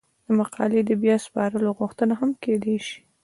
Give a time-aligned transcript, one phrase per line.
[0.25, 2.99] د مقالې د بیا سپارلو غوښتنه هم کیدای شي.